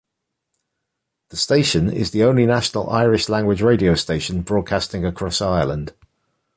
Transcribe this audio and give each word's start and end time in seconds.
The 1.29 1.37
station 1.37 1.87
is 1.87 2.09
the 2.09 2.23
only 2.23 2.47
national 2.47 2.89
Irish-language 2.89 3.61
radio 3.61 3.93
station 3.93 4.41
broadcasting 4.41 5.05
across 5.05 5.41
Ireland. 5.41 5.93